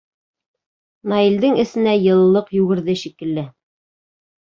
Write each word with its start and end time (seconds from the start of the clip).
Наилдең 1.13 1.61
эсенә 1.65 1.95
йылылыҡ 2.07 2.53
йүгерҙе 2.59 2.99
шикелле. 3.07 3.49